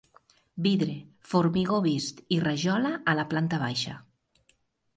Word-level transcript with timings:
Vidre, 0.67 0.95
formigó 1.33 1.77
vist 1.85 2.25
i 2.37 2.41
rajola 2.47 2.93
a 3.13 3.17
la 3.21 3.29
planta 3.35 3.63
baixa. 3.69 3.97